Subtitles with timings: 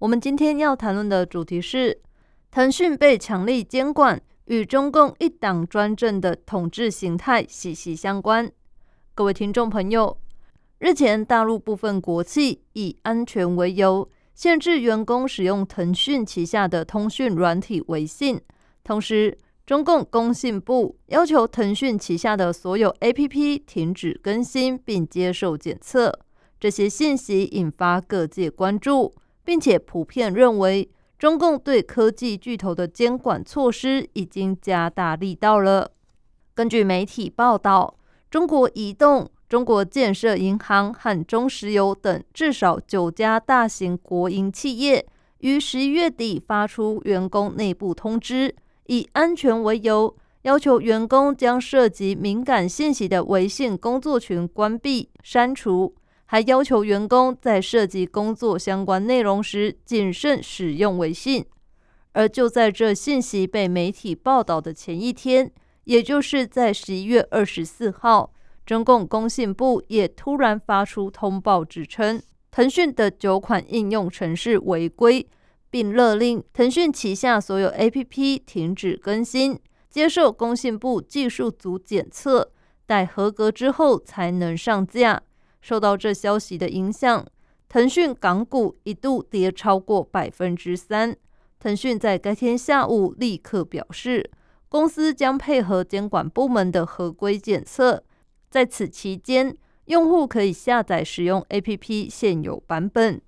[0.00, 2.00] 我们今天要谈论的主题是
[2.50, 8.50] 腾讯被强力监管，与中共一党专政的统治形态息息相关。
[9.14, 10.16] 各位听众朋友，
[10.78, 18.40] 日前大陆部分国企以安全为由，限制员工使用腾讯旗下的通讯软体微信，
[18.82, 26.20] 同时，中共工信部要求腾讯旗下的所有 APP 停止更新并接受检测。
[26.58, 29.12] 这些信息引发各界关注。
[29.44, 30.88] 并且普遍认为，
[31.18, 35.90] 中共对科技巨头的监管措施已经加大力道了。
[36.54, 37.94] 根据媒体报道，
[38.30, 45.04] 中国移动、中国建设银行和中石油等至少九家大型国营企业
[45.38, 48.54] 于十一月底发出员工内部通知，
[48.86, 55.94] 以安全为由，要求员工将涉及敏感信息的微信工作群关闭、删除。
[56.30, 61.44] 还要求员工在涉及工作相关内容时谨慎使用微信。
[62.12, 65.50] 而就在这信息被媒体报道的前一天，
[65.82, 68.32] 也就是在十一月二十四号，
[68.64, 72.22] 中共工信部也突然发出通报，指称
[72.52, 75.28] 腾讯的九款应用程式违规，
[75.68, 79.58] 并勒令腾讯旗下所有 APP 停止更新，
[79.88, 82.52] 接受工信部技术组检测，
[82.86, 85.22] 待合格之后才能上架。
[85.60, 87.26] 受到这消息的影响，
[87.68, 91.16] 腾讯港股一度跌超过百分之三。
[91.58, 94.30] 腾讯在该天下午立刻表示，
[94.68, 98.02] 公司将配合监管部门的合规检测，
[98.48, 99.54] 在此期间，
[99.84, 103.20] 用户可以下载使用 APP 现有版本。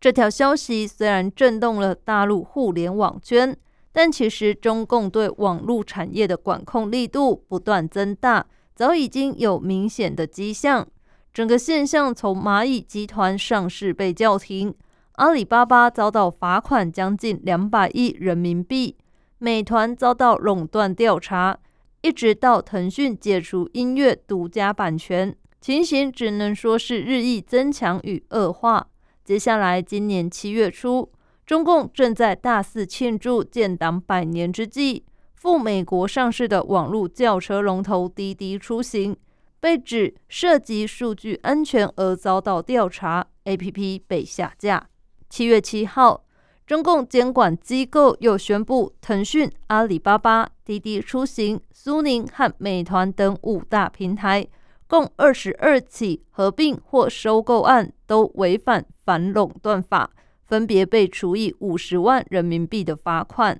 [0.00, 3.56] 这条消息虽然震动了大陆互联网圈，
[3.92, 10.86] 但其实中共对网络产业的管控力度不断增大，早已经有明显的迹象。
[11.34, 14.72] 整个现象从蚂蚁集团上市被叫停，
[15.14, 18.96] 阿里巴巴遭到罚款将近两百亿人民币，
[19.38, 21.58] 美团遭到垄断调查，
[22.02, 28.86] 一直到腾讯解除音乐独家版权，情形只能说是日益增强与恶化。
[29.24, 31.10] 接下来，今年七月初，
[31.44, 39.16] 中共正在大肆庆祝建党百年之际，赴美国上市的网络轿车龙头滴滴出行。
[39.64, 44.90] 被指涉及数据安全而遭到调查，APP 被下架。
[45.30, 46.26] 七月七号，
[46.66, 54.46] 中共监管机构又宣布，腾讯、阿里巴巴、滴滴出行、苏宁和美团等五大平台
[54.86, 60.10] 共二十二起合并或收购案都违反反垄断法，
[60.44, 63.58] 分别被处以五十万人民币的罚款。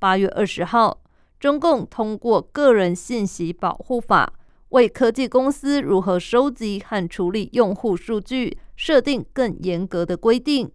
[0.00, 1.00] 八月二十号，
[1.38, 4.32] 中共通过《个人信息保护法》。
[4.74, 10.68] 为科技公司如何收集和处理用户数据设定更严格的规定，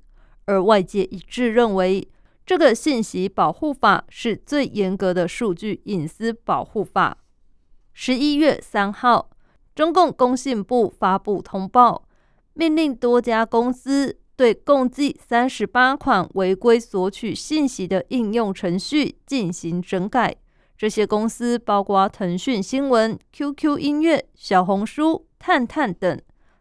[0.45, 2.07] 而外界一致认为，
[2.45, 7.17] 这个信息保护法是最严格的数据隐私保护法。
[7.91, 9.31] 十一月三号，
[9.75, 12.07] 中共工信部发布通报，
[12.53, 20.38] 命令多家公司对共计三十八款违规索取信息的应用程序进行整改。
[20.79, 26.17] 这些公司包括腾讯新闻、QQ 音乐、小红书、探探等。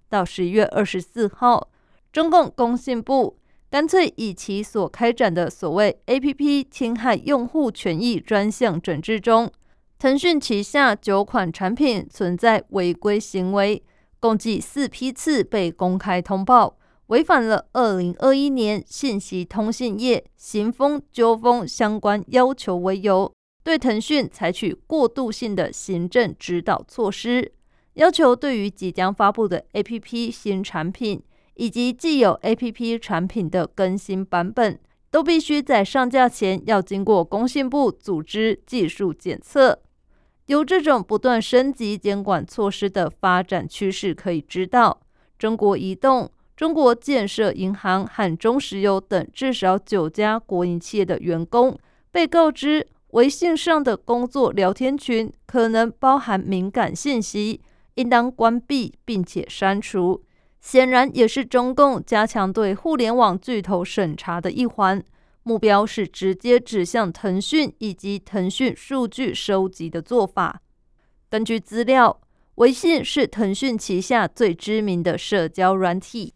[0.09, 1.69] 到十一月二十四号，
[2.12, 3.39] 中共工信部
[3.71, 9.53] 干脆以其所开展的所谓 “APP 侵害用户权益专项整治”中，
[10.01, 13.84] 腾讯旗下九款产品存在违规行为，
[14.19, 16.77] 共计四批次被公开通报，
[17.07, 23.33] 违反了二零二一年信息通信业行风纠风相关要求为由。
[23.68, 27.53] 对腾讯采取过渡性的行政指导措施，
[27.97, 31.22] 要求对于即将发布的 APP 新产品
[31.53, 34.80] 以及既有 APP 产品的更新版本，
[35.10, 39.78] 都必须在上架前要经过工信部组织技术检测。
[40.47, 44.98] 由这种不断升级监管措施的发展趋势可以知道，
[45.38, 51.78] 中国移动、中国建设银行和中石油等至少九家国营企业的员工
[52.10, 52.88] 被告知。
[53.10, 57.60] 微信上的工作聊天群可能包含敏感信息，
[57.95, 60.22] 应当关闭并且删除。
[60.60, 65.03] 显然也是中共加强对互联网巨头审查的一环，
[65.45, 70.61] 目标是直接指向腾讯以及腾讯数据收集的做法。
[71.31, 72.21] 根据资料，
[72.57, 76.34] 微信是腾讯旗下最知名的社交软体，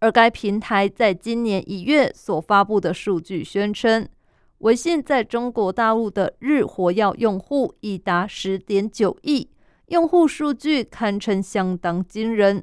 [0.00, 4.06] 而该平台在今年一月所发布的数据宣称，
[4.60, 9.48] 微信在中国大陆的日活跃用户已达十点九亿，
[9.86, 12.62] 用户数据堪称相当惊人。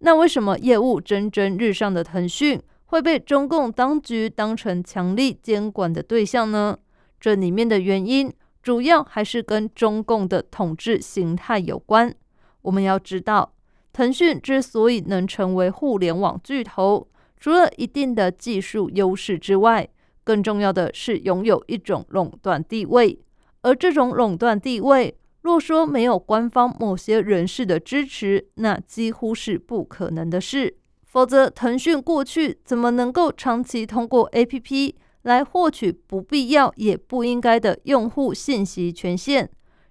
[0.00, 6.78] 那为什么业务蒸蒸日上的腾讯会被中共当局当成强力监管的对象呢？
[7.18, 8.30] 这里面的原因
[8.62, 12.14] 主要还是跟中共的统治形态有关。
[12.60, 13.54] 我们要知道，
[13.94, 17.08] 腾讯之所以能成为互联网巨头，
[17.38, 19.88] 除了一定的技术优势之外，
[20.28, 23.18] 更重要的是拥有一种垄断地位，
[23.62, 25.16] 而这种垄断地位。
[25.40, 30.76] 若说没有官方某些人士的支持，那几乎是不可能的事。
[31.06, 34.92] 否则，腾讯过去怎么能够长期通过 APP
[35.22, 39.48] 来获取不必要也不应该的用户信息权限？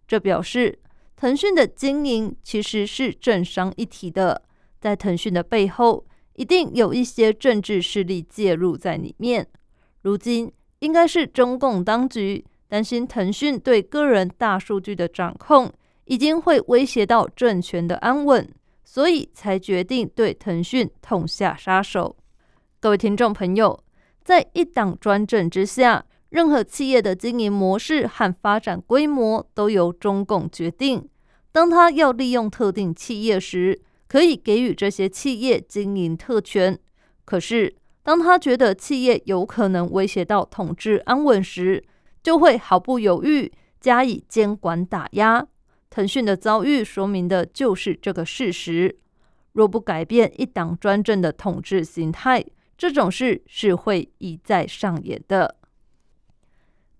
[0.08, 0.78] 这表示
[1.16, 4.44] 腾讯的经营其实是政商一体的，
[4.80, 6.06] 在腾讯的背后
[6.36, 9.48] 一定有一些政治势力介入在里面。
[10.08, 10.50] 如今
[10.80, 12.46] 应该是中共当局。
[12.70, 15.72] 担心腾讯对个人大数据的掌控
[16.06, 18.48] 已经会威胁到政权的安稳，
[18.86, 22.16] 所以才决定对腾讯痛下杀手。
[22.80, 23.82] 各位听众朋友，
[24.24, 31.08] 在一党专政之下，任何企业的经营模式和发展规模都由中共决定。
[31.52, 36.76] 当他要利用特定企业时，可以给予这些企业经营特权；
[37.24, 37.76] 可是
[38.08, 41.84] 当他觉得企业有可能威胁到统治安稳时，
[42.24, 43.52] 就会毫不犹豫
[43.82, 45.46] 加以监管打压。
[45.90, 48.98] 腾讯的遭遇说明的就是这个事实。
[49.52, 52.46] 若不改变一党专政的统治形态，
[52.78, 55.58] 这种事是会一再上演的。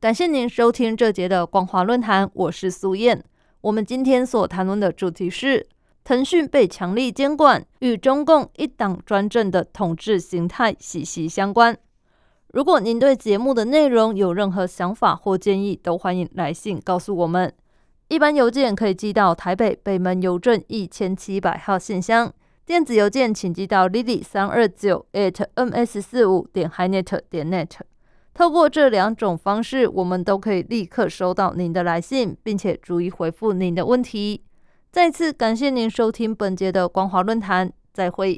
[0.02, 3.24] 感谢您收听这节的光华论坛，我是苏燕。
[3.62, 5.66] 我们今天所谈论的主题是
[6.08, 11.78] 腾讯被强力监管与中共一党专政的统治形态息息相关。
[12.54, 17.54] 如果您对节目的内容有任何想法或建议，都欢迎来信告诉我们。
[18.08, 22.34] 一般邮件可以寄到台北北门邮政一千七百号信箱，
[22.66, 27.72] 电子邮件请寄到 lily 三二九 at ms 四五点 hinet 点 net。
[28.34, 34.44] 透过这两种方式，我们都可以立刻收到您的来信，并且逐一回复您的问题。
[34.98, 38.36] 再次感谢您收听本节的光华论坛，再会。